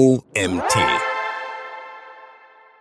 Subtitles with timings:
[0.00, 0.78] OMT.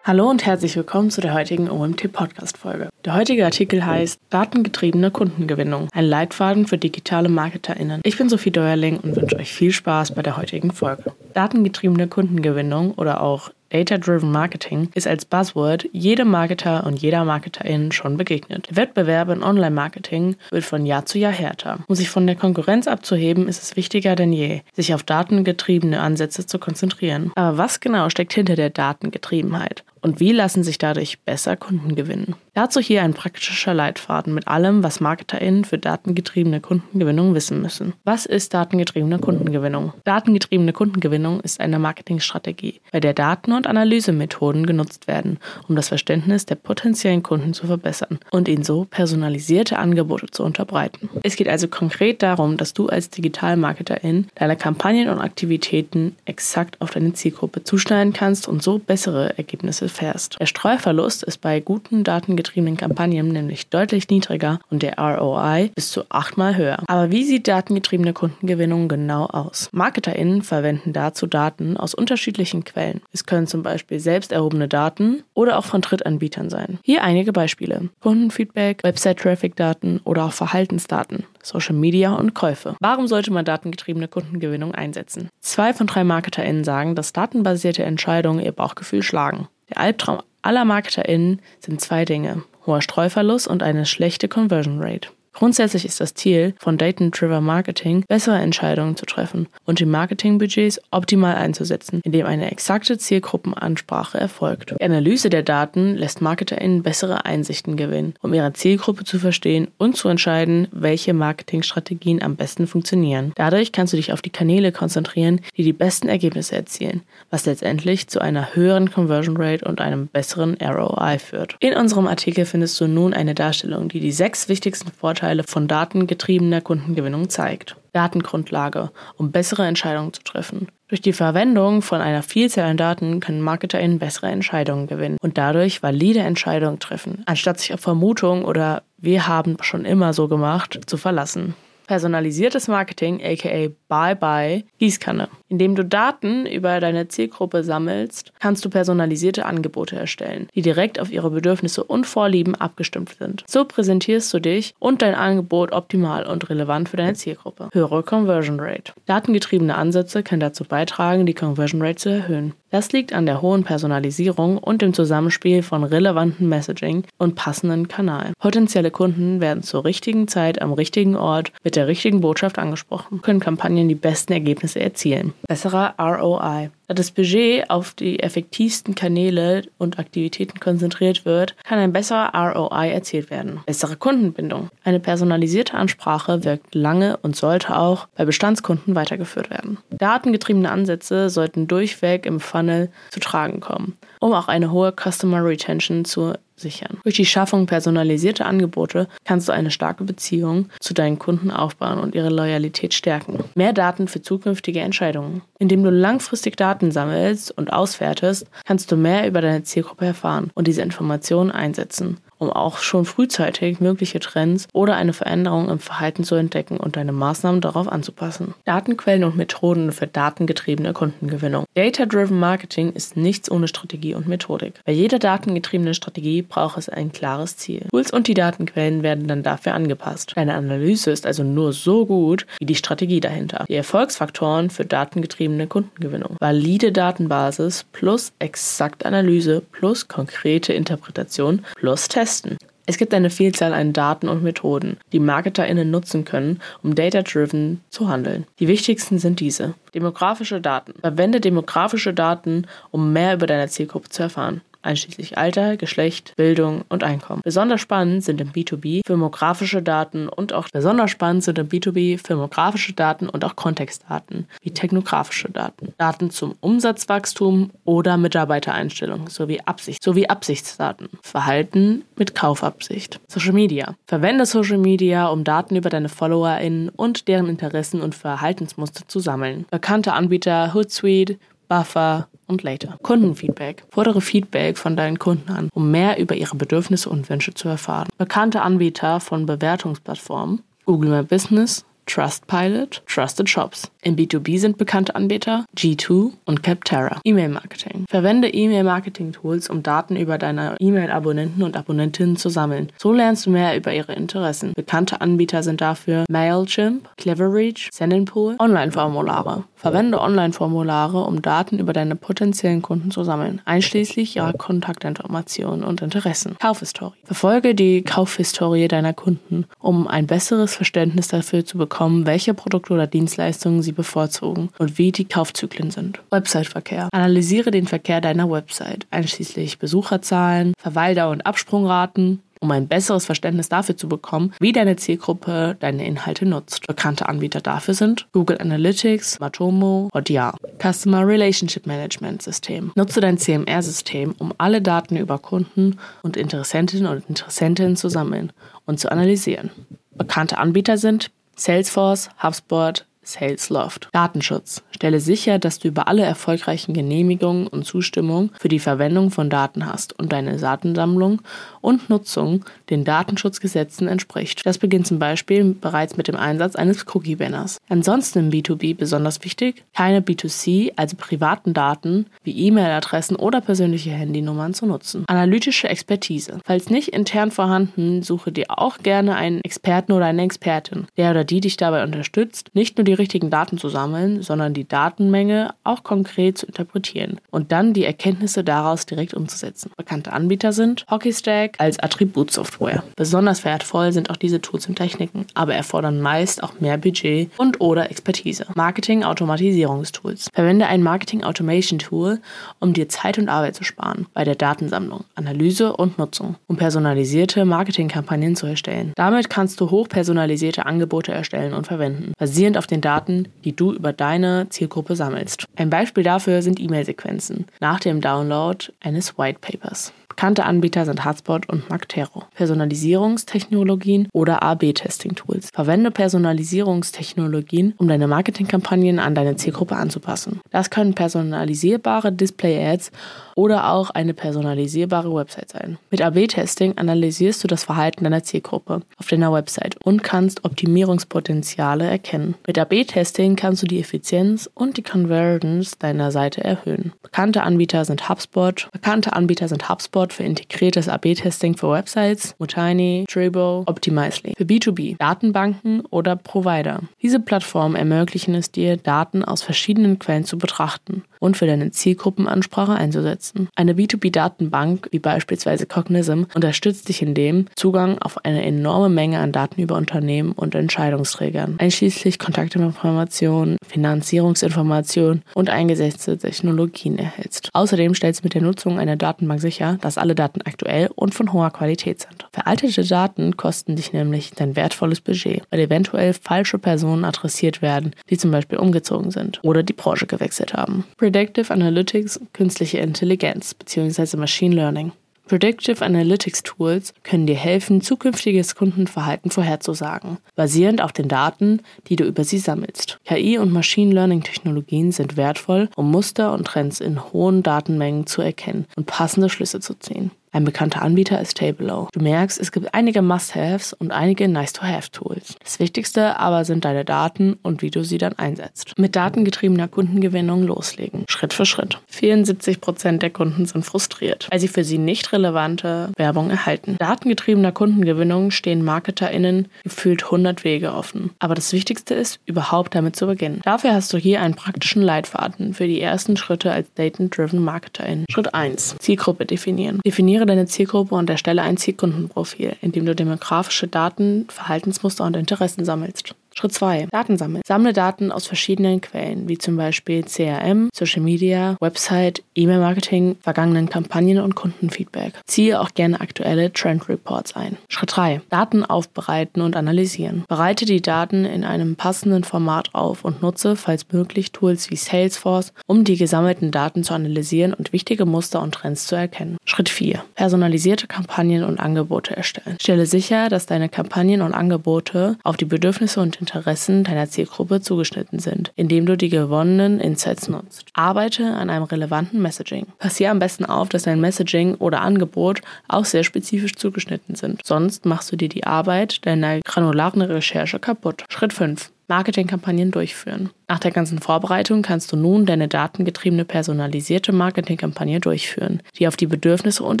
[0.04, 2.90] Hallo und herzlich willkommen zu der heutigen OMT Podcast Folge.
[3.04, 8.02] Der heutige Artikel heißt Datengetriebene Kundengewinnung, ein Leitfaden für digitale MarketerInnen.
[8.04, 11.12] Ich bin Sophie Deuerling und wünsche euch viel Spaß bei der heutigen Folge.
[11.34, 18.16] Datengetriebene Kundengewinnung oder auch Data-Driven Marketing ist als Buzzword jedem Marketer und jeder Marketerin schon
[18.16, 18.68] begegnet.
[18.74, 21.80] Wettbewerb in Online-Marketing wird von Jahr zu Jahr härter.
[21.86, 26.46] Um sich von der Konkurrenz abzuheben, ist es wichtiger denn je, sich auf datengetriebene Ansätze
[26.46, 27.32] zu konzentrieren.
[27.34, 29.84] Aber was genau steckt hinter der Datengetriebenheit?
[30.00, 32.34] Und wie lassen sich dadurch besser Kunden gewinnen?
[32.58, 37.92] Dazu hier ein praktischer Leitfaden mit allem, was MarketerInnen für datengetriebene Kundengewinnung wissen müssen.
[38.02, 39.92] Was ist datengetriebene Kundengewinnung?
[40.02, 45.38] Datengetriebene Kundengewinnung ist eine Marketingstrategie, bei der Daten und Analysemethoden genutzt werden,
[45.68, 51.08] um das Verständnis der potenziellen Kunden zu verbessern und ihnen so personalisierte Angebote zu unterbreiten.
[51.22, 56.90] Es geht also konkret darum, dass du als Digitalmarketerin deine Kampagnen und Aktivitäten exakt auf
[56.90, 60.36] deine Zielgruppe zuschneiden kannst und so bessere Ergebnisse fährst.
[60.40, 65.90] Der Streuverlust ist bei guten datengetriebenen datengetriebenen Kampagnen nämlich deutlich niedriger und der ROI bis
[65.90, 66.82] zu achtmal höher.
[66.86, 69.68] Aber wie sieht datengetriebene Kundengewinnung genau aus?
[69.72, 73.00] MarketerInnen verwenden dazu Daten aus unterschiedlichen Quellen.
[73.12, 76.78] Es können zum Beispiel selbst erhobene Daten oder auch von Drittanbietern sein.
[76.82, 77.88] Hier einige Beispiele.
[78.00, 82.76] Kundenfeedback, Website-Traffic-Daten oder auch Verhaltensdaten, Social Media und Käufe.
[82.80, 85.28] Warum sollte man datengetriebene Kundengewinnung einsetzen?
[85.40, 89.48] Zwei von drei MarketerInnen sagen, dass datenbasierte Entscheidungen ihr Bauchgefühl schlagen.
[89.70, 95.10] Der Albtraum aller MarketerInnen sind zwei Dinge: hoher Streuverlust und eine schlechte Conversion Rate.
[95.38, 101.36] Grundsätzlich ist das Ziel von Data-Driven Marketing, bessere Entscheidungen zu treffen und die Marketingbudgets optimal
[101.36, 104.74] einzusetzen, indem eine exakte Zielgruppenansprache erfolgt.
[104.80, 109.96] Die Analyse der Daten lässt MarketerInnen bessere Einsichten gewinnen, um ihre Zielgruppe zu verstehen und
[109.96, 113.30] zu entscheiden, welche Marketingstrategien am besten funktionieren.
[113.36, 118.08] Dadurch kannst du dich auf die Kanäle konzentrieren, die die besten Ergebnisse erzielen, was letztendlich
[118.08, 121.56] zu einer höheren Conversion Rate und einem besseren ROI führt.
[121.60, 125.68] In unserem Artikel findest du nun eine Darstellung, die die sechs wichtigsten Vorteile Vorteile von
[125.68, 127.76] datengetriebener Kundengewinnung zeigt.
[127.92, 130.68] Datengrundlage, um bessere Entscheidungen zu treffen.
[130.88, 135.82] Durch die Verwendung von einer Vielzahl an Daten können MarketerInnen bessere Entscheidungen gewinnen und dadurch
[135.82, 140.96] valide Entscheidungen treffen, anstatt sich auf Vermutungen oder wir haben schon immer so gemacht zu
[140.96, 141.54] verlassen.
[141.88, 145.28] Personalisiertes Marketing, aka Bye-Bye, Gießkanne.
[145.48, 151.10] Indem du Daten über deine Zielgruppe sammelst, kannst du personalisierte Angebote erstellen, die direkt auf
[151.10, 153.42] ihre Bedürfnisse und Vorlieben abgestimmt sind.
[153.46, 157.70] So präsentierst du dich und dein Angebot optimal und relevant für deine Zielgruppe.
[157.72, 158.92] Höhere Conversion Rate.
[159.06, 162.52] Datengetriebene Ansätze können dazu beitragen, die Conversion Rate zu erhöhen.
[162.70, 168.34] Das liegt an der hohen Personalisierung und dem Zusammenspiel von relevantem Messaging und passenden Kanälen.
[168.38, 173.40] Potenzielle Kunden werden zur richtigen Zeit am richtigen Ort mit der richtigen Botschaft angesprochen, können
[173.40, 175.32] Kampagnen die besten Ergebnisse erzielen.
[175.48, 176.70] Besserer ROI.
[176.88, 182.88] Da das Budget auf die effektivsten Kanäle und Aktivitäten konzentriert wird, kann ein besserer ROI
[182.88, 183.60] erzielt werden.
[183.66, 184.70] Bessere Kundenbindung.
[184.84, 189.76] Eine personalisierte Ansprache wirkt lange und sollte auch bei Bestandskunden weitergeführt werden.
[189.90, 196.04] Datengetriebene Ansätze sollten durchweg im Funnel zu tragen kommen, um auch eine hohe Customer Retention
[196.04, 196.98] zu sichern.
[197.04, 202.14] Durch die Schaffung personalisierter Angebote kannst du eine starke Beziehung zu deinen Kunden aufbauen und
[202.14, 203.44] ihre Loyalität stärken.
[203.54, 205.42] Mehr Daten für zukünftige Entscheidungen.
[205.58, 210.66] Indem du langfristig Daten sammelst und auswertest, kannst du mehr über deine Zielgruppe erfahren und
[210.66, 216.36] diese Informationen einsetzen um auch schon frühzeitig mögliche Trends oder eine Veränderung im Verhalten zu
[216.36, 218.54] entdecken und deine Maßnahmen darauf anzupassen.
[218.64, 221.64] Datenquellen und Methoden für datengetriebene Kundengewinnung.
[221.74, 224.74] Data-Driven Marketing ist nichts ohne Strategie und Methodik.
[224.84, 227.86] Bei jeder datengetriebenen Strategie braucht es ein klares Ziel.
[227.90, 230.32] Tools und die Datenquellen werden dann dafür angepasst.
[230.36, 233.64] Deine Analyse ist also nur so gut wie die Strategie dahinter.
[233.68, 236.36] Die Erfolgsfaktoren für datengetriebene Kundengewinnung.
[236.38, 242.58] Valide Datenbasis plus exakte Analyse plus konkrete Interpretation plus Test testen.
[242.84, 248.08] Es gibt eine Vielzahl an Daten und Methoden, die MarketerInnen nutzen können, um data-driven zu
[248.08, 248.46] handeln.
[248.60, 249.74] Die wichtigsten sind diese.
[249.94, 250.94] Demografische Daten.
[251.00, 257.04] Verwende demografische Daten, um mehr über deine Zielgruppe zu erfahren einschließlich Alter, Geschlecht, Bildung und
[257.04, 257.42] Einkommen.
[257.44, 262.94] Besonders spannend sind im B2B firmografische Daten und auch besonders spannend sind im B2B firmografische
[262.94, 265.92] Daten und auch Kontextdaten wie technografische Daten.
[265.98, 271.08] Daten zum Umsatzwachstum oder Mitarbeitereinstellung sowie Absicht sowie Absichtsdaten.
[271.22, 273.20] Verhalten mit Kaufabsicht.
[273.28, 273.94] Social Media.
[274.06, 279.66] Verwende Social Media, um Daten über deine FollowerInnen und deren Interessen und Verhaltensmuster zu sammeln.
[279.70, 281.36] Bekannte Anbieter Hootsuite,
[281.68, 282.98] Buffer und Later.
[283.02, 283.84] Kundenfeedback.
[283.90, 288.08] Fordere Feedback von deinen Kunden an, um mehr über ihre Bedürfnisse und Wünsche zu erfahren.
[288.16, 293.90] Bekannte Anbieter von Bewertungsplattformen Google My Business, Trustpilot, Trusted Shops.
[294.08, 297.20] Im B2B sind bekannte Anbieter G2 und Capterra.
[297.24, 298.06] E-Mail-Marketing.
[298.08, 302.90] Verwende E-Mail-Marketing-Tools, um Daten über deine E-Mail-Abonnenten und Abonnentinnen zu sammeln.
[302.96, 304.72] So lernst du mehr über ihre Interessen.
[304.74, 309.64] Bekannte Anbieter sind dafür Mailchimp, Cleverreach, Sendinpool, Online-Formulare.
[309.78, 316.56] Verwende Online-Formulare, um Daten über deine potenziellen Kunden zu sammeln, einschließlich ihrer Kontaktinformationen und Interessen.
[316.60, 317.14] Kaufhistorie.
[317.22, 323.06] Verfolge die Kaufhistorie deiner Kunden, um ein besseres Verständnis dafür zu bekommen, welche Produkte oder
[323.06, 326.20] Dienstleistungen sie bevorzugen und wie die Kaufzyklen sind.
[326.30, 327.08] Website-Verkehr.
[327.12, 333.96] Analysiere den Verkehr deiner Website, einschließlich Besucherzahlen, Verweildauer und Absprungraten, um ein besseres Verständnis dafür
[333.96, 336.86] zu bekommen, wie deine Zielgruppe deine Inhalte nutzt.
[336.86, 340.54] Bekannte Anbieter dafür sind Google Analytics, Matomo und Ja.
[340.80, 342.92] Customer Relationship Management System.
[342.94, 348.52] Nutze dein CMR-System, um alle Daten über Kunden und Interessentinnen und Interessentinnen zu sammeln
[348.86, 349.70] und zu analysieren.
[350.16, 354.08] Bekannte Anbieter sind Salesforce, HubSpot, SalesLoft.
[354.12, 354.82] Datenschutz.
[354.90, 359.86] Stelle sicher, dass du über alle erfolgreichen Genehmigungen und Zustimmung für die Verwendung von Daten
[359.86, 361.42] hast und deine Datensammlung
[361.80, 364.64] und Nutzung den Datenschutzgesetzen entspricht.
[364.64, 367.78] Das beginnt zum Beispiel bereits mit dem Einsatz eines Cookie-Banners.
[367.88, 374.74] Ansonsten im B2B besonders wichtig, keine B2C, also privaten Daten wie E-Mail-Adressen oder persönliche Handynummern
[374.74, 375.24] zu nutzen.
[375.28, 376.60] Analytische Expertise.
[376.64, 381.44] Falls nicht intern vorhanden, suche dir auch gerne einen Experten oder eine Expertin, der oder
[381.44, 386.02] die dich dabei unterstützt, nicht nur die richtigen Daten zu sammeln, sondern die Datenmenge auch
[386.02, 389.90] konkret zu interpretieren und dann die Erkenntnisse daraus direkt umzusetzen.
[389.96, 393.02] Bekannte Anbieter sind Hockeystack als Attributsoftware.
[393.16, 397.80] Besonders wertvoll sind auch diese Tools und Techniken, aber erfordern meist auch mehr Budget und
[397.80, 398.66] oder Expertise.
[398.74, 400.48] Marketing-Automatisierungstools.
[400.52, 402.40] Verwende ein Marketing-Automation-Tool,
[402.80, 407.64] um dir Zeit und Arbeit zu sparen bei der Datensammlung, Analyse und Nutzung, um personalisierte
[407.64, 409.12] Marketingkampagnen zu erstellen.
[409.16, 414.12] Damit kannst du hochpersonalisierte Angebote erstellen und verwenden, basierend auf den Daten, die du über
[414.12, 415.64] deine Zielgruppe sammelst.
[415.76, 420.12] Ein Beispiel dafür sind E-Mail-Sequenzen nach dem Download eines White Papers.
[420.28, 422.44] Bekannte Anbieter sind Hotspot und Magtero.
[422.54, 425.70] Personalisierungstechnologien oder A-B-Testing-Tools.
[425.72, 430.60] Verwende Personalisierungstechnologien, um deine Marketingkampagnen an deine Zielgruppe anzupassen.
[430.70, 433.10] Das können personalisierbare Display-Ads
[433.58, 435.98] oder auch eine personalisierbare Website sein.
[436.12, 442.54] Mit A-B-Testing analysierst du das Verhalten deiner Zielgruppe auf deiner Website und kannst Optimierungspotenziale erkennen.
[442.68, 447.12] Mit A-B-Testing kannst du die Effizienz und die Conversions deiner Seite erhöhen.
[447.20, 448.88] Bekannte Anbieter sind HubSpot.
[448.92, 454.54] Bekannte Anbieter sind HubSpot für integriertes AB-Testing für Websites, Mutiny, Tribo, Optimizely.
[454.56, 457.00] Für B2B, Datenbanken oder Provider.
[457.22, 462.94] Diese Plattformen ermöglichen es dir, Daten aus verschiedenen Quellen zu betrachten und für deine Zielgruppenansprache
[462.94, 463.47] einzusetzen.
[463.74, 469.52] Eine B2B-Datenbank, wie beispielsweise Cognism, unterstützt dich in dem Zugang auf eine enorme Menge an
[469.52, 477.70] Daten über Unternehmen und Entscheidungsträgern, einschließlich Kontaktinformationen, Finanzierungsinformationen und eingesetzte Technologien erhältst.
[477.72, 481.52] Außerdem stellst du mit der Nutzung einer Datenbank sicher, dass alle Daten aktuell und von
[481.52, 482.46] hoher Qualität sind.
[482.52, 488.36] Veraltete Daten kosten dich nämlich dein wertvolles Budget, weil eventuell falsche Personen adressiert werden, die
[488.36, 491.04] zum Beispiel umgezogen sind oder die Branche gewechselt haben.
[491.16, 494.36] Predictive Analytics, künstliche Intelligenz bzw.
[494.36, 495.12] Machine Learning.
[495.48, 502.24] Predictive Analytics Tools können dir helfen, zukünftiges Kundenverhalten vorherzusagen, basierend auf den Daten, die du
[502.24, 503.18] über sie sammelst.
[503.24, 508.42] KI und Machine Learning Technologien sind wertvoll, um Muster und Trends in hohen Datenmengen zu
[508.42, 510.30] erkennen und passende Schlüsse zu ziehen.
[510.52, 512.08] Ein bekannter Anbieter ist Tableau.
[512.12, 515.56] Du merkst, es gibt einige Must-Haves und einige Nice-to-Have-Tools.
[515.62, 518.94] Das Wichtigste aber sind deine Daten und wie du sie dann einsetzt.
[518.98, 521.24] Mit datengetriebener Kundengewinnung loslegen.
[521.28, 521.98] Schritt für Schritt.
[522.12, 526.96] 74% der Kunden sind frustriert, weil sie für sie nicht relevante Werbung erhalten.
[526.98, 531.30] Datengetriebener Kundengewinnung stehen MarketerInnen gefühlt 100 Wege offen.
[531.38, 533.60] Aber das Wichtigste ist, überhaupt damit zu beginnen.
[533.64, 538.24] Dafür hast du hier einen praktischen Leitfaden für die ersten Schritte als Data-Driven Marketerin.
[538.30, 538.96] Schritt 1.
[538.98, 540.00] Zielgruppe definieren.
[540.04, 545.34] Definiere Definiere deine Zielgruppe und erstelle ein Zielkundenprofil, in dem du demografische Daten, Verhaltensmuster und
[545.34, 546.36] Interessen sammelst.
[546.58, 547.06] Schritt 2.
[547.12, 547.62] Daten sammeln.
[547.64, 554.40] Sammle Daten aus verschiedenen Quellen, wie zum Beispiel CRM, Social Media, Website, E-Mail-Marketing, vergangenen Kampagnen
[554.40, 555.34] und Kundenfeedback.
[555.46, 557.76] Ziehe auch gerne aktuelle Trend Reports ein.
[557.88, 558.40] Schritt 3.
[558.50, 560.42] Daten aufbereiten und analysieren.
[560.48, 565.72] Bereite die Daten in einem passenden Format auf und nutze, falls möglich, Tools wie Salesforce,
[565.86, 569.58] um die gesammelten Daten zu analysieren und wichtige Muster und Trends zu erkennen.
[569.64, 570.24] Schritt 4.
[570.34, 572.78] Personalisierte Kampagnen und Angebote erstellen.
[572.80, 578.38] Stelle sicher, dass deine Kampagnen und Angebote auf die Bedürfnisse und Interessen deiner Zielgruppe zugeschnitten
[578.38, 580.86] sind, indem du die gewonnenen Insights nutzt.
[580.94, 582.86] Arbeite an einem relevanten Messaging.
[582.98, 587.60] Passier am besten auf, dass dein Messaging oder Angebot auch sehr spezifisch zugeschnitten sind.
[587.64, 591.24] Sonst machst du dir die Arbeit deiner granularen Recherche kaputt.
[591.28, 591.90] Schritt 5.
[592.08, 593.50] Marketingkampagnen durchführen.
[593.70, 599.26] Nach der ganzen Vorbereitung kannst du nun deine datengetriebene personalisierte Marketingkampagne durchführen, die auf die
[599.26, 600.00] Bedürfnisse und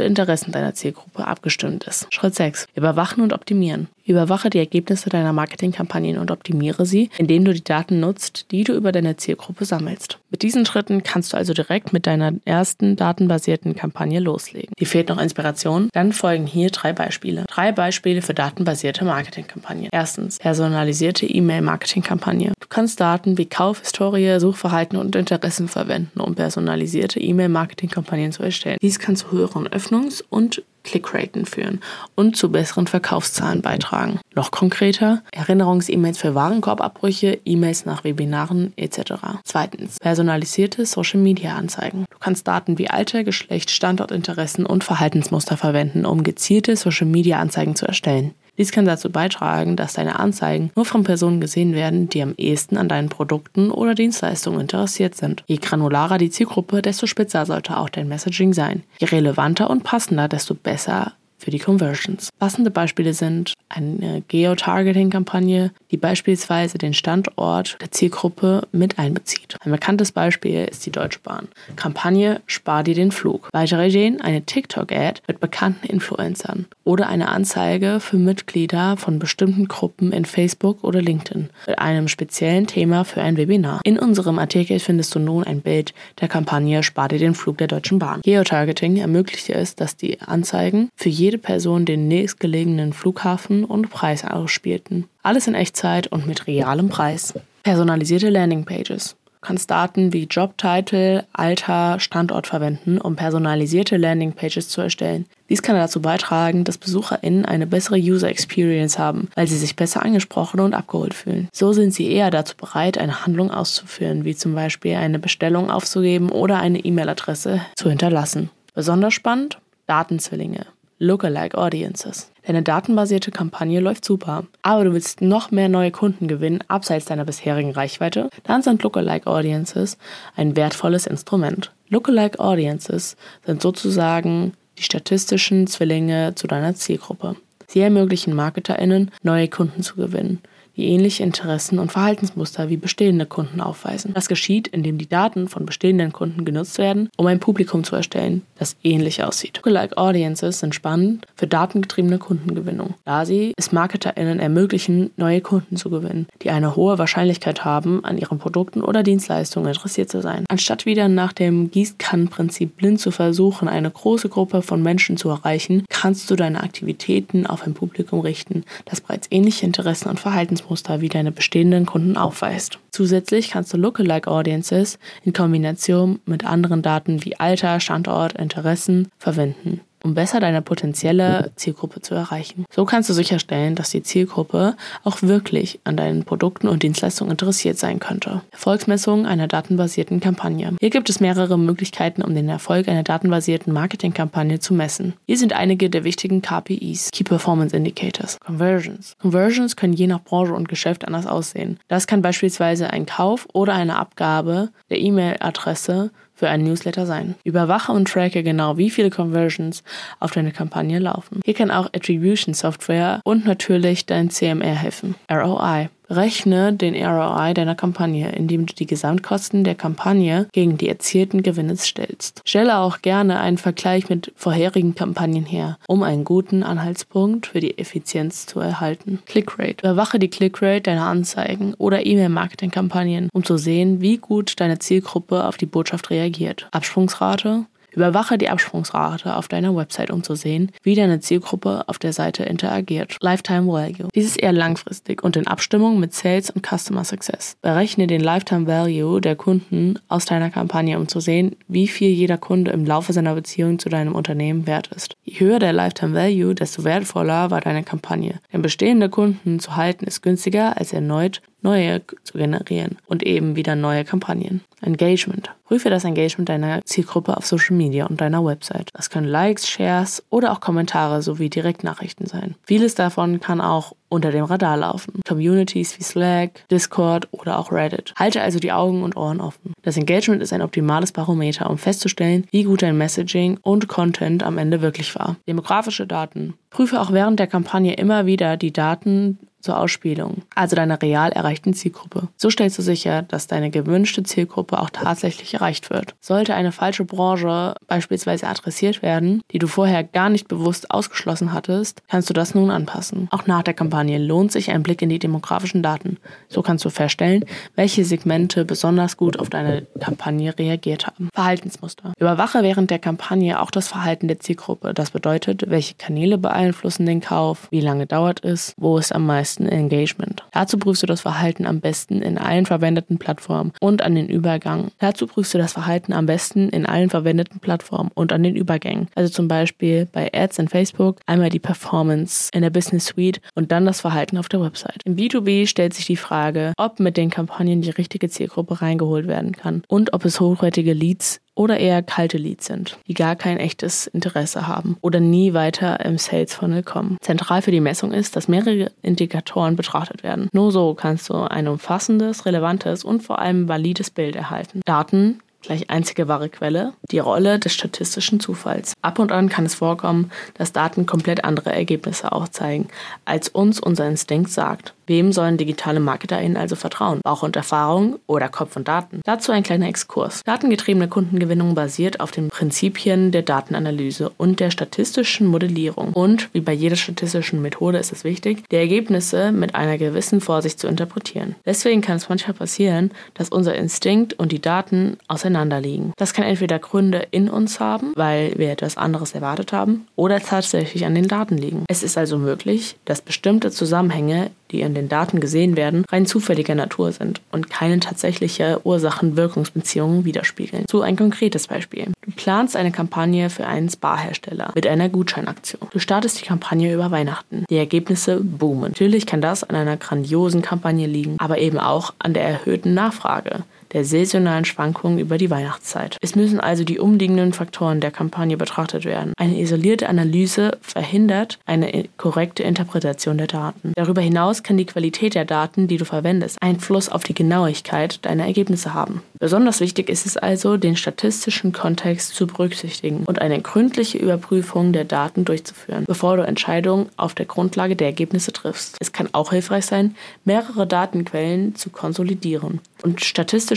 [0.00, 2.06] Interessen deiner Zielgruppe abgestimmt ist.
[2.10, 2.66] Schritt 6.
[2.74, 3.88] Überwachen und optimieren.
[4.06, 8.72] Überwache die Ergebnisse deiner Marketingkampagnen und optimiere sie, indem du die Daten nutzt, die du
[8.72, 10.18] über deine Zielgruppe sammelst.
[10.30, 14.72] Mit diesen Schritten kannst du also direkt mit deiner ersten datenbasierten Kampagne loslegen.
[14.78, 15.90] Dir fehlt noch Inspiration?
[15.92, 17.44] Dann folgen hier drei Beispiele.
[17.48, 19.90] Drei Beispiele für datenbasierte Marketingkampagnen.
[19.92, 22.52] Erstens, personalisierte E-Mail-Marketingkampagne.
[22.58, 28.78] Du kannst Daten wie Kaufhistorie, Suchverhalten und Interessen verwenden, um personalisierte E-Mail-Marketingkampagnen zu erstellen.
[28.80, 31.80] Dies kann zu höheren Öffnungs- und Clickraten führen
[32.14, 34.20] und zu besseren Verkaufszahlen beitragen.
[34.36, 39.14] Noch konkreter, Erinnerungs-E-Mails für Warenkorbabbrüche, E-Mails nach Webinaren etc.
[39.42, 42.04] Zweitens, personalisierte Social-Media-Anzeigen.
[42.12, 48.34] Du kannst Daten wie Alter, Geschlecht, Standortinteressen und Verhaltensmuster verwenden, um gezielte Social-Media-Anzeigen zu erstellen.
[48.58, 52.76] Dies kann dazu beitragen, dass deine Anzeigen nur von Personen gesehen werden, die am ehesten
[52.76, 55.44] an deinen Produkten oder Dienstleistungen interessiert sind.
[55.46, 58.82] Je granularer die Zielgruppe, desto spitzer sollte auch dein Messaging sein.
[58.98, 62.30] Je relevanter und passender, desto besser für die Conversions.
[62.38, 69.56] Passende Beispiele sind eine Geotargeting-Kampagne, die beispielsweise den Standort der Zielgruppe mit einbezieht.
[69.60, 71.48] Ein bekanntes Beispiel ist die Deutsche Bahn.
[71.76, 73.48] Kampagne Spar dir den Flug.
[73.52, 80.12] Weitere Ideen eine TikTok-Ad mit bekannten Influencern oder eine Anzeige für Mitglieder von bestimmten Gruppen
[80.12, 83.80] in Facebook oder LinkedIn mit einem speziellen Thema für ein Webinar.
[83.84, 87.68] In unserem Artikel findest du nun ein Bild der Kampagne Spar dir den Flug der
[87.68, 88.20] Deutschen Bahn.
[88.22, 95.04] Geotargeting ermöglicht es, dass die Anzeigen für jede Person den nächstgelegenen Flughafen und Preis ausspielten.
[95.22, 97.34] Alles in Echtzeit und mit realem Preis.
[97.64, 99.14] Personalisierte Landingpages.
[99.26, 105.26] Du kannst Daten wie Jobtitel, Alter, Standort verwenden, um personalisierte Landingpages zu erstellen.
[105.50, 110.02] Dies kann dazu beitragen, dass BesucherInnen eine bessere User Experience haben, weil sie sich besser
[110.02, 111.48] angesprochen und abgeholt fühlen.
[111.52, 116.30] So sind sie eher dazu bereit, eine Handlung auszuführen, wie zum Beispiel eine Bestellung aufzugeben
[116.30, 118.48] oder eine E-Mail-Adresse zu hinterlassen.
[118.74, 119.58] Besonders spannend?
[119.86, 120.64] Datenzwillinge.
[121.00, 122.30] Lookalike Audiences.
[122.44, 127.24] Deine datenbasierte Kampagne läuft super, aber du willst noch mehr neue Kunden gewinnen abseits deiner
[127.24, 129.96] bisherigen Reichweite, dann sind Lookalike Audiences
[130.34, 131.72] ein wertvolles Instrument.
[131.88, 137.36] Lookalike Audiences sind sozusagen die statistischen Zwillinge zu deiner Zielgruppe.
[137.68, 140.40] Sie ermöglichen MarketerInnen, neue Kunden zu gewinnen
[140.78, 144.14] die ähnliche Interessen und Verhaltensmuster wie bestehende Kunden aufweisen.
[144.14, 148.42] Das geschieht, indem die Daten von bestehenden Kunden genutzt werden, um ein Publikum zu erstellen,
[148.58, 149.56] das ähnlich aussieht.
[149.56, 155.90] Lookalike Audiences sind spannend für datengetriebene Kundengewinnung, da sie es MarketerInnen ermöglichen, neue Kunden zu
[155.90, 160.44] gewinnen, die eine hohe Wahrscheinlichkeit haben, an ihren Produkten oder Dienstleistungen interessiert zu sein.
[160.48, 165.84] Anstatt wieder nach dem Gießkannenprinzip blind zu versuchen, eine große Gruppe von Menschen zu erreichen,
[165.90, 171.00] kannst du deine Aktivitäten auf ein Publikum richten, das bereits ähnliche Interessen und Verhaltensmuster Verhaltensmuster
[171.00, 172.78] wie deine bestehenden Kunden aufweist.
[172.90, 179.80] Zusätzlich kannst du Lookalike Audiences in Kombination mit anderen Daten wie Alter, Standort, Interessen verwenden
[180.04, 182.64] um besser deine potenzielle Zielgruppe zu erreichen.
[182.70, 187.78] So kannst du sicherstellen, dass die Zielgruppe auch wirklich an deinen Produkten und Dienstleistungen interessiert
[187.78, 188.42] sein könnte.
[188.50, 190.76] Erfolgsmessung einer datenbasierten Kampagne.
[190.80, 195.14] Hier gibt es mehrere Möglichkeiten, um den Erfolg einer datenbasierten Marketingkampagne zu messen.
[195.26, 198.38] Hier sind einige der wichtigen KPIs, Key Performance Indicators.
[198.40, 199.14] Conversions.
[199.20, 201.78] Conversions können je nach Branche und Geschäft anders aussehen.
[201.88, 207.34] Das kann beispielsweise ein Kauf oder eine Abgabe der E-Mail-Adresse für einen Newsletter sein.
[207.42, 209.82] Überwache und tracke genau, wie viele Conversions
[210.20, 211.40] auf deine Kampagne laufen.
[211.44, 215.16] Hier kann auch Attribution Software und natürlich dein CMR helfen.
[215.28, 215.88] ROI.
[216.10, 221.76] Rechne den ROI deiner Kampagne, indem du die Gesamtkosten der Kampagne gegen die erzielten Gewinne
[221.76, 222.40] stellst.
[222.44, 227.78] Stelle auch gerne einen Vergleich mit vorherigen Kampagnen her, um einen guten Anhaltspunkt für die
[227.78, 229.20] Effizienz zu erhalten.
[229.26, 229.82] Clickrate.
[229.82, 235.56] Überwache die Clickrate deiner Anzeigen oder E-Mail-Marketing-Kampagnen, um zu sehen, wie gut deine Zielgruppe auf
[235.56, 236.68] die Botschaft reagiert.
[236.70, 237.66] Absprungsrate.
[237.98, 242.44] Überwache die Absprungsrate auf deiner Website, um zu sehen, wie deine Zielgruppe auf der Seite
[242.44, 243.16] interagiert.
[243.20, 244.06] Lifetime Value.
[244.14, 247.56] Dies ist eher langfristig und in Abstimmung mit Sales und Customer Success.
[247.60, 252.38] Berechne den Lifetime Value der Kunden aus deiner Kampagne, um zu sehen, wie viel jeder
[252.38, 255.16] Kunde im Laufe seiner Beziehung zu deinem Unternehmen wert ist.
[255.24, 258.38] Je höher der Lifetime Value, desto wertvoller war deine Kampagne.
[258.52, 263.76] Denn bestehende Kunden zu halten ist günstiger als erneut neue zu generieren und eben wieder
[263.76, 264.62] neue Kampagnen.
[264.80, 265.50] Engagement.
[265.64, 268.90] Prüfe das Engagement deiner Zielgruppe auf Social Media und deiner Website.
[268.94, 272.54] Das können Likes, Shares oder auch Kommentare sowie Direktnachrichten sein.
[272.62, 275.20] Vieles davon kann auch unter dem Radar laufen.
[275.26, 278.14] Communities wie Slack, Discord oder auch Reddit.
[278.16, 279.74] Halte also die Augen und Ohren offen.
[279.82, 284.56] Das Engagement ist ein optimales Barometer, um festzustellen, wie gut dein Messaging und Content am
[284.56, 285.36] Ende wirklich war.
[285.46, 286.54] Demografische Daten.
[286.70, 291.74] Prüfe auch während der Kampagne immer wieder die Daten zur Ausspielung, also deiner real erreichten
[291.74, 292.28] Zielgruppe.
[292.36, 296.14] So stellst du sicher, dass deine gewünschte Zielgruppe auch tatsächlich erreicht wird.
[296.20, 302.02] Sollte eine falsche Branche beispielsweise adressiert werden, die du vorher gar nicht bewusst ausgeschlossen hattest,
[302.08, 303.28] kannst du das nun anpassen.
[303.30, 306.18] Auch nach der Kampagne lohnt sich ein Blick in die demografischen Daten.
[306.48, 311.28] So kannst du feststellen, welche Segmente besonders gut auf deine Kampagne reagiert haben.
[311.34, 312.12] Verhaltensmuster.
[312.18, 314.94] Überwache während der Kampagne auch das Verhalten der Zielgruppe.
[314.94, 319.47] Das bedeutet, welche Kanäle beeinflussen den Kauf, wie lange dauert es, wo ist am meisten
[319.56, 320.44] Engagement.
[320.52, 324.88] Dazu prüfst du das Verhalten am besten in allen verwendeten Plattformen und an den Übergang.
[324.98, 329.08] Dazu prüfst du das Verhalten am besten in allen verwendeten Plattformen und an den Übergängen.
[329.14, 333.72] Also zum Beispiel bei Ads in Facebook einmal die Performance in der Business Suite und
[333.72, 335.02] dann das Verhalten auf der Website.
[335.04, 339.52] Im B2B stellt sich die Frage, ob mit den Kampagnen die richtige Zielgruppe reingeholt werden
[339.52, 344.06] kann und ob es hochwertige Leads oder eher kalte Leads sind, die gar kein echtes
[344.06, 347.18] Interesse haben oder nie weiter im Sales Funnel kommen.
[347.20, 350.48] Zentral für die Messung ist, dass mehrere Indikatoren betrachtet werden.
[350.52, 354.80] Nur so kannst du ein umfassendes, relevantes und vor allem valides Bild erhalten.
[354.84, 358.94] Daten gleich einzige wahre Quelle, die Rolle des statistischen Zufalls.
[359.02, 362.88] Ab und an kann es vorkommen, dass Daten komplett andere Ergebnisse aufzeigen,
[363.24, 364.94] als uns unser Instinkt sagt.
[365.08, 367.20] Wem sollen digitale MarketerInnen also vertrauen?
[367.24, 369.22] Bauch und Erfahrung oder Kopf und Daten?
[369.24, 370.42] Dazu ein kleiner Exkurs.
[370.44, 376.12] Datengetriebene Kundengewinnung basiert auf den Prinzipien der Datenanalyse und der statistischen Modellierung.
[376.12, 380.78] Und, wie bei jeder statistischen Methode ist es wichtig, die Ergebnisse mit einer gewissen Vorsicht
[380.78, 381.54] zu interpretieren.
[381.64, 386.12] Deswegen kann es manchmal passieren, dass unser Instinkt und die Daten auseinanderliegen.
[386.18, 391.06] Das kann entweder Gründe in uns haben, weil wir etwas anderes erwartet haben, oder tatsächlich
[391.06, 391.84] an den Daten liegen.
[391.88, 396.74] Es ist also möglich, dass bestimmte Zusammenhänge die in den Daten gesehen werden, rein zufälliger
[396.74, 400.84] Natur sind und keine tatsächliche Ursachen-Wirkungsbeziehung widerspiegeln.
[400.90, 402.12] So ein konkretes Beispiel.
[402.24, 405.88] Du planst eine Kampagne für einen Spa-Hersteller mit einer Gutscheinaktion.
[405.90, 407.64] Du startest die Kampagne über Weihnachten.
[407.70, 408.92] Die Ergebnisse boomen.
[408.92, 413.64] Natürlich kann das an einer grandiosen Kampagne liegen, aber eben auch an der erhöhten Nachfrage
[413.92, 416.16] der saisonalen Schwankungen über die Weihnachtszeit.
[416.20, 419.32] Es müssen also die umliegenden Faktoren der Kampagne betrachtet werden.
[419.36, 423.92] Eine isolierte Analyse verhindert eine korrekte Interpretation der Daten.
[423.96, 428.46] Darüber hinaus kann die Qualität der Daten, die du verwendest, Einfluss auf die Genauigkeit deiner
[428.46, 429.22] Ergebnisse haben.
[429.38, 435.04] Besonders wichtig ist es also, den statistischen Kontext zu berücksichtigen und eine gründliche Überprüfung der
[435.04, 438.96] Daten durchzuführen, bevor du Entscheidungen auf der Grundlage der Ergebnisse triffst.
[439.00, 443.24] Es kann auch hilfreich sein, mehrere Datenquellen zu konsolidieren und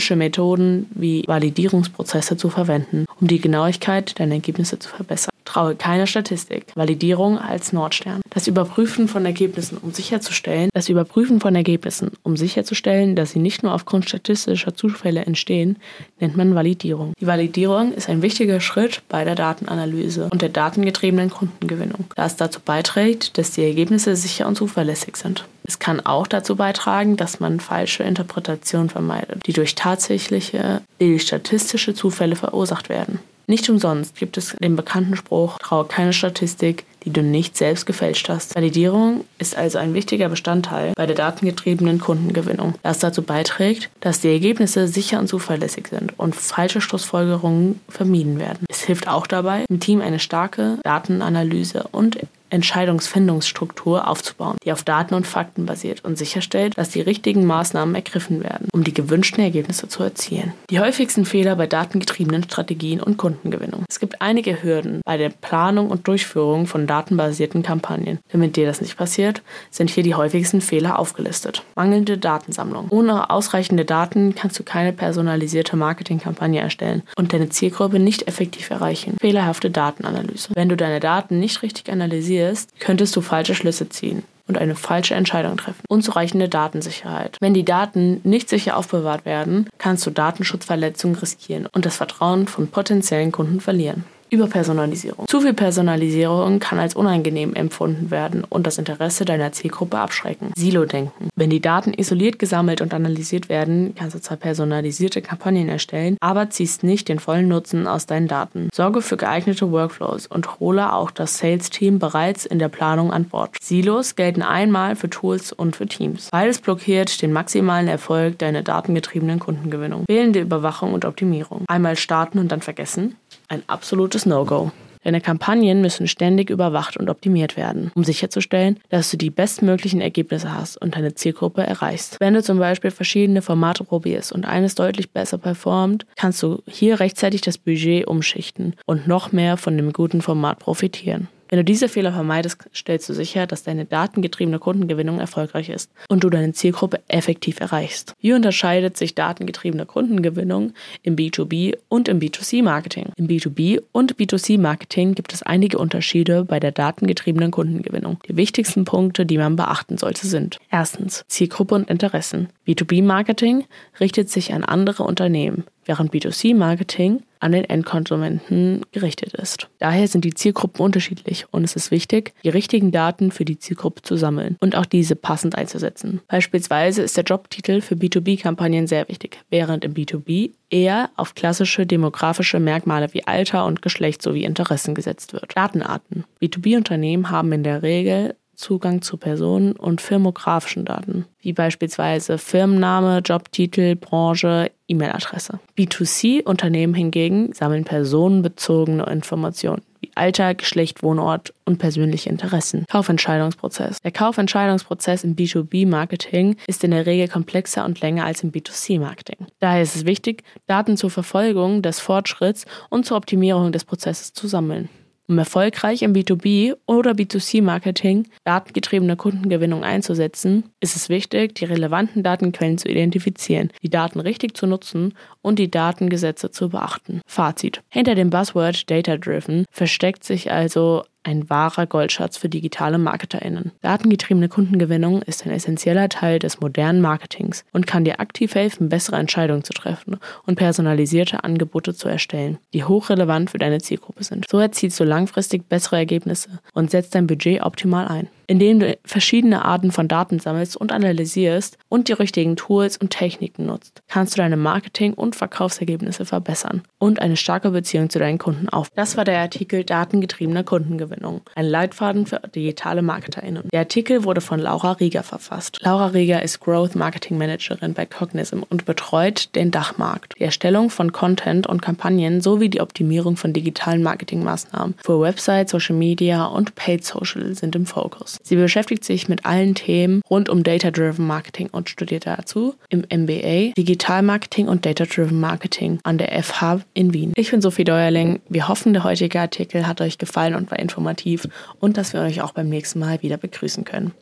[0.02, 5.30] statistische Methoden wie Validierungsprozesse zu verwenden, um die Genauigkeit deiner Ergebnisse zu verbessern.
[5.44, 6.66] Traue keiner Statistik.
[6.74, 8.20] Validierung als Nordstern.
[8.30, 13.62] Das Überprüfen von Ergebnissen, um sicherzustellen, das Überprüfen von Ergebnissen, um sicherzustellen, dass sie nicht
[13.62, 15.76] nur aufgrund statistischer Zufälle entstehen,
[16.20, 17.12] nennt man Validierung.
[17.20, 22.36] Die Validierung ist ein wichtiger Schritt bei der Datenanalyse und der datengetriebenen Kundengewinnung, da es
[22.36, 25.44] dazu beiträgt, dass die Ergebnisse sicher und zuverlässig sind.
[25.64, 31.94] Es kann auch dazu beitragen, dass man falsche Interpretationen vermeidet, die durch tatsächliche, die statistische
[31.94, 33.20] Zufälle verursacht werden.
[33.46, 38.28] Nicht umsonst gibt es den bekannten Spruch, traue keine Statistik, die du nicht selbst gefälscht
[38.28, 38.54] hast.
[38.54, 44.28] Validierung ist also ein wichtiger Bestandteil bei der datengetriebenen Kundengewinnung, das dazu beiträgt, dass die
[44.28, 48.64] Ergebnisse sicher und zuverlässig sind und falsche Schlussfolgerungen vermieden werden.
[48.70, 52.18] Es hilft auch dabei, im Team eine starke Datenanalyse und
[52.52, 58.42] Entscheidungsfindungsstruktur aufzubauen, die auf Daten und Fakten basiert und sicherstellt, dass die richtigen Maßnahmen ergriffen
[58.42, 60.52] werden, um die gewünschten Ergebnisse zu erzielen.
[60.70, 63.84] Die häufigsten Fehler bei datengetriebenen Strategien und Kundengewinnung.
[63.88, 68.18] Es gibt einige Hürden bei der Planung und Durchführung von datenbasierten Kampagnen.
[68.30, 71.62] Damit dir das nicht passiert, sind hier die häufigsten Fehler aufgelistet.
[71.74, 72.88] Mangelnde Datensammlung.
[72.90, 79.16] Ohne ausreichende Daten kannst du keine personalisierte Marketingkampagne erstellen und deine Zielgruppe nicht effektiv erreichen.
[79.20, 80.50] Fehlerhafte Datenanalyse.
[80.54, 84.74] Wenn du deine Daten nicht richtig analysierst, investierst, könntest du falsche Schlüsse ziehen und eine
[84.74, 85.82] falsche Entscheidung treffen.
[85.88, 87.36] Unzureichende Datensicherheit.
[87.40, 92.68] Wenn die Daten nicht sicher aufbewahrt werden, kannst du Datenschutzverletzungen riskieren und das Vertrauen von
[92.68, 94.04] potenziellen Kunden verlieren.
[94.32, 95.26] Überpersonalisierung.
[95.28, 100.52] Zu viel Personalisierung kann als unangenehm empfunden werden und das Interesse deiner Zielgruppe abschrecken.
[100.56, 101.28] Silo-Denken.
[101.36, 106.48] Wenn die Daten isoliert gesammelt und analysiert werden, kannst du zwar personalisierte Kampagnen erstellen, aber
[106.48, 108.70] ziehst nicht den vollen Nutzen aus deinen Daten.
[108.72, 113.56] Sorge für geeignete Workflows und hole auch das Sales-Team bereits in der Planung an Bord.
[113.60, 116.30] Silos gelten einmal für Tools und für Teams.
[116.32, 120.04] Beides blockiert den maximalen Erfolg deiner datengetriebenen Kundengewinnung.
[120.10, 121.64] Fehlende Überwachung und Optimierung.
[121.68, 123.16] Einmal starten und dann vergessen
[123.52, 124.72] ein absolutes No-Go.
[125.04, 130.54] Deine Kampagnen müssen ständig überwacht und optimiert werden, um sicherzustellen, dass du die bestmöglichen Ergebnisse
[130.54, 132.16] hast und deine Zielgruppe erreichst.
[132.20, 137.00] Wenn du zum Beispiel verschiedene Formate probierst und eines deutlich besser performt, kannst du hier
[137.00, 141.28] rechtzeitig das Budget umschichten und noch mehr von dem guten Format profitieren.
[141.52, 146.24] Wenn du diese Fehler vermeidest, stellst du sicher, dass deine datengetriebene Kundengewinnung erfolgreich ist und
[146.24, 148.14] du deine Zielgruppe effektiv erreichst.
[148.22, 153.12] Wie unterscheidet sich datengetriebene Kundengewinnung im B2B und im B2C-Marketing?
[153.16, 158.16] Im B2B und B2C-Marketing gibt es einige Unterschiede bei der datengetriebenen Kundengewinnung.
[158.26, 162.48] Die wichtigsten Punkte, die man beachten sollte, sind erstens Zielgruppe und Interessen.
[162.66, 163.66] B2B-Marketing
[164.00, 169.68] richtet sich an andere Unternehmen, während B2C-Marketing an den Endkonsumenten gerichtet ist.
[169.78, 174.02] Daher sind die Zielgruppen unterschiedlich und es ist wichtig, die richtigen Daten für die Zielgruppe
[174.02, 176.20] zu sammeln und auch diese passend einzusetzen.
[176.28, 182.60] Beispielsweise ist der Jobtitel für B2B-Kampagnen sehr wichtig, während im B2B eher auf klassische demografische
[182.60, 185.56] Merkmale wie Alter und Geschlecht sowie Interessen gesetzt wird.
[185.56, 186.24] Datenarten.
[186.40, 193.96] B2B-Unternehmen haben in der Regel Zugang zu Personen- und firmografischen Daten, wie beispielsweise Firmenname, Jobtitel,
[193.96, 195.58] Branche, E-Mail-Adresse.
[195.76, 202.84] B2C-Unternehmen hingegen sammeln personenbezogene Informationen wie Alter, Geschlecht, Wohnort und persönliche Interessen.
[202.90, 204.00] Kaufentscheidungsprozess.
[204.02, 209.46] Der Kaufentscheidungsprozess im B2B-Marketing ist in der Regel komplexer und länger als im B2C-Marketing.
[209.60, 214.48] Daher ist es wichtig, Daten zur Verfolgung des Fortschritts und zur Optimierung des Prozesses zu
[214.48, 214.88] sammeln.
[215.28, 222.76] Um erfolgreich im B2B oder B2C-Marketing datengetriebene Kundengewinnung einzusetzen, ist es wichtig, die relevanten Datenquellen
[222.76, 227.20] zu identifizieren, die Daten richtig zu nutzen und die Datengesetze zu beachten.
[227.26, 227.82] Fazit.
[227.88, 233.72] Hinter dem Buzzword Data Driven versteckt sich also ein wahrer Goldschatz für digitale MarketerInnen.
[233.80, 239.16] Datengetriebene Kundengewinnung ist ein essentieller Teil des modernen Marketings und kann dir aktiv helfen, bessere
[239.16, 244.46] Entscheidungen zu treffen und personalisierte Angebote zu erstellen, die hochrelevant für deine Zielgruppe sind.
[244.50, 249.64] So erzielst du langfristig bessere Ergebnisse und setzt dein Budget optimal ein indem du verschiedene
[249.64, 254.42] Arten von Daten sammelst und analysierst und die richtigen Tools und Techniken nutzt, kannst du
[254.42, 258.90] deine Marketing- und Verkaufsergebnisse verbessern und eine starke Beziehung zu deinen Kunden auf.
[258.94, 263.70] Das war der Artikel Datengetriebener Kundengewinnung, ein Leitfaden für digitale MarketerInnen.
[263.72, 265.78] Der Artikel wurde von Laura Rieger verfasst.
[265.80, 271.12] Laura Rieger ist Growth Marketing Managerin bei Cognism und betreut den Dachmarkt, die Erstellung von
[271.12, 277.02] Content und Kampagnen sowie die Optimierung von digitalen Marketingmaßnahmen für Website, Social Media und Paid
[277.02, 278.41] Social sind im Fokus.
[278.42, 283.72] Sie beschäftigt sich mit allen Themen rund um Data-Driven Marketing und studiert dazu im MBA
[283.76, 287.32] Digital Marketing und Data-Driven Marketing an der FH in Wien.
[287.36, 288.40] Ich bin Sophie Deuerling.
[288.48, 291.46] Wir hoffen, der heutige Artikel hat euch gefallen und war informativ
[291.78, 294.10] und dass wir euch auch beim nächsten Mal wieder begrüßen können.